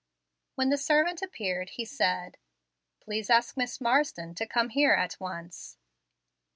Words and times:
When 0.55 0.69
the 0.71 0.79
servant 0.79 1.21
appeared 1.21 1.69
he 1.77 1.85
said, 1.85 2.37
"Please 3.01 3.29
ask 3.29 3.55
Miss 3.55 3.79
Marsden 3.79 4.33
to 4.33 4.47
come 4.47 4.69
here 4.69 4.93
at 4.93 5.19
once." 5.19 5.77